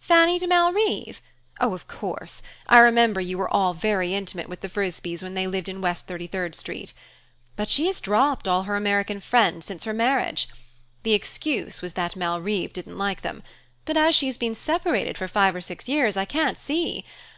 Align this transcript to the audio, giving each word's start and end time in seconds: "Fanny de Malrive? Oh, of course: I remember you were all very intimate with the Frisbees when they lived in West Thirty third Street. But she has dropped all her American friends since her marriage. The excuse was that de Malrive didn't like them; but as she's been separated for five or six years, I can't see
"Fanny 0.00 0.38
de 0.38 0.46
Malrive? 0.46 1.22
Oh, 1.58 1.72
of 1.72 1.88
course: 1.88 2.42
I 2.66 2.76
remember 2.80 3.18
you 3.18 3.38
were 3.38 3.48
all 3.48 3.72
very 3.72 4.14
intimate 4.14 4.46
with 4.46 4.60
the 4.60 4.68
Frisbees 4.68 5.22
when 5.22 5.32
they 5.32 5.46
lived 5.46 5.70
in 5.70 5.80
West 5.80 6.06
Thirty 6.06 6.26
third 6.26 6.54
Street. 6.54 6.92
But 7.56 7.70
she 7.70 7.86
has 7.86 8.02
dropped 8.02 8.46
all 8.46 8.64
her 8.64 8.76
American 8.76 9.20
friends 9.20 9.64
since 9.64 9.84
her 9.84 9.94
marriage. 9.94 10.48
The 11.02 11.14
excuse 11.14 11.80
was 11.80 11.94
that 11.94 12.12
de 12.12 12.18
Malrive 12.18 12.74
didn't 12.74 12.98
like 12.98 13.22
them; 13.22 13.42
but 13.86 13.96
as 13.96 14.14
she's 14.14 14.36
been 14.36 14.54
separated 14.54 15.16
for 15.16 15.28
five 15.28 15.54
or 15.56 15.62
six 15.62 15.88
years, 15.88 16.14
I 16.14 16.26
can't 16.26 16.58
see 16.58 17.06